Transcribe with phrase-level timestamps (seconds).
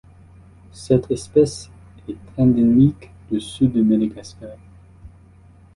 [0.71, 1.69] Cette espèce
[2.09, 4.57] est endémique du Sud de Madagascar.